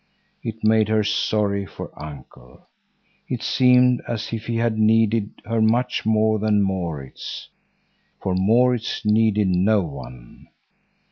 [0.41, 2.65] It made her sorry for Uncle.
[3.27, 7.49] It seemed as if he had needed her much more than Maurits,
[8.19, 10.47] for Maurits needed no one.